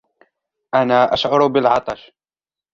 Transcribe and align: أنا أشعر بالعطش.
أنا 0.75 1.13
أشعر 1.13 1.47
بالعطش. 1.47 2.11